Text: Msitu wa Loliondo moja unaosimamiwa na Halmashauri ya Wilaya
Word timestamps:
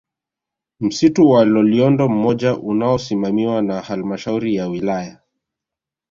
Msitu 0.79 1.29
wa 1.29 1.45
Loliondo 1.45 2.09
moja 2.09 2.55
unaosimamiwa 2.57 3.61
na 3.61 3.81
Halmashauri 3.81 4.55
ya 4.55 4.67
Wilaya 4.67 5.19